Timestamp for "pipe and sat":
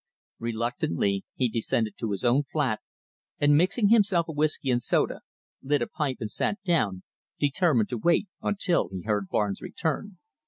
5.87-6.57